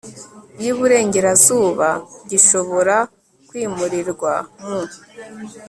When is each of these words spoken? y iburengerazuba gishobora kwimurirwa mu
y 0.61 0.65
iburengerazuba 0.71 1.89
gishobora 2.29 2.95
kwimurirwa 3.47 4.33
mu 4.67 4.79